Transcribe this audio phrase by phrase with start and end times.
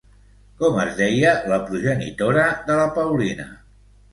[0.61, 3.47] Com es deia la progenitora de la Paulina?